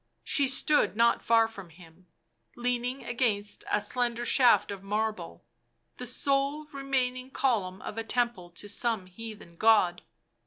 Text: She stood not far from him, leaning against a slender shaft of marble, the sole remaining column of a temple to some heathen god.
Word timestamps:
She 0.23 0.47
stood 0.47 0.95
not 0.95 1.21
far 1.21 1.47
from 1.47 1.69
him, 1.69 2.07
leaning 2.55 3.03
against 3.05 3.63
a 3.69 3.79
slender 3.79 4.25
shaft 4.25 4.71
of 4.71 4.81
marble, 4.81 5.45
the 5.97 6.07
sole 6.07 6.65
remaining 6.73 7.29
column 7.29 7.83
of 7.83 7.99
a 7.99 8.03
temple 8.03 8.49
to 8.49 8.67
some 8.67 9.05
heathen 9.05 9.57
god. 9.57 10.01